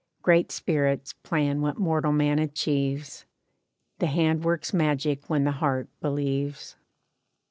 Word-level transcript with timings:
Great 0.23 0.51
Spirits 0.51 1.13
plan 1.13 1.61
what 1.61 1.77
mortal 1.77 2.11
man 2.11 2.39
achieves, 2.39 3.25
The 3.99 4.07
hand 4.07 4.43
works 4.43 4.73
magic 4.73 5.29
when 5.29 5.43
the 5.43 5.51
heart 5.51 5.89
believes. 5.99 6.75